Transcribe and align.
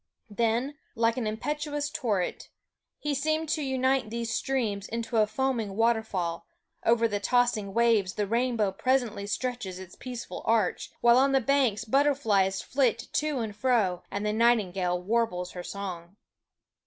Then, 0.31 0.79
like 0.95 1.15
an 1.17 1.27
impetuous 1.27 1.87
torrent, 1.91 2.49
he 2.97 3.13
seemed 3.13 3.49
to 3.49 3.61
unite 3.61 4.09
these 4.09 4.33
streams 4.33 4.87
into 4.87 5.17
a 5.17 5.27
foaming 5.27 5.75
waterfall; 5.75 6.47
over 6.83 7.07
the 7.07 7.19
tossing 7.19 7.71
waves 7.71 8.15
the 8.15 8.25
rainbow 8.25 8.71
presently 8.71 9.27
stretches 9.27 9.77
its 9.77 9.93
peaceful 9.95 10.41
arch, 10.47 10.89
while 11.01 11.19
on 11.19 11.33
the 11.33 11.39
banks 11.39 11.85
butterflies 11.85 12.63
flit 12.63 13.09
to 13.13 13.37
and 13.41 13.55
fro, 13.55 14.01
and 14.09 14.25
the 14.25 14.33
nightingale 14.33 14.99
warbles 14.99 15.51
her 15.51 15.61
song. 15.63 16.15